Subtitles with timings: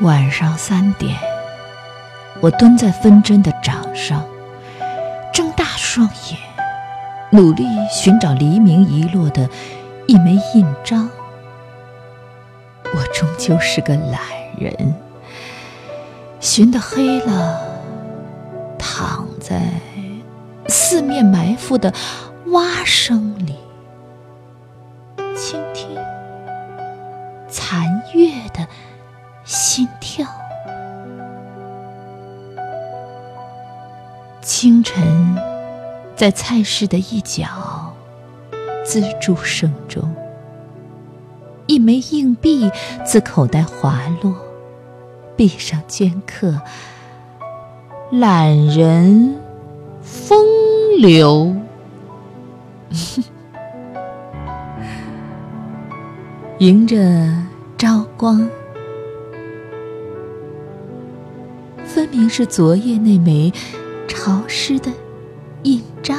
[0.00, 1.16] 晚上三点，
[2.40, 4.26] 我蹲在分针的掌上，
[5.32, 6.38] 睁大双眼，
[7.30, 9.48] 努力寻找黎明遗落的
[10.08, 11.08] 一枚印章。
[12.82, 14.20] 我终究是个懒
[14.58, 14.94] 人，
[16.40, 17.60] 寻得黑了，
[18.76, 19.62] 躺在
[20.66, 21.94] 四面埋伏的
[22.46, 23.54] 蛙声里，
[25.36, 25.88] 倾听
[27.48, 28.66] 残月的
[34.44, 35.02] 清晨，
[36.14, 37.46] 在菜市的一角，
[38.84, 40.14] 自助声中。
[41.66, 42.70] 一枚硬币
[43.06, 44.36] 自口袋滑落，
[45.34, 46.60] 壁上镌刻
[48.12, 49.34] “懒人
[50.02, 50.44] 风
[50.98, 51.56] 流”。
[56.60, 56.98] 迎着
[57.78, 58.46] 朝光，
[61.86, 63.50] 分明是昨夜那枚
[64.08, 64.92] 潮湿的
[65.62, 66.18] 印章。